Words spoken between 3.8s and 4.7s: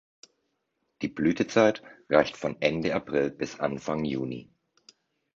Juni.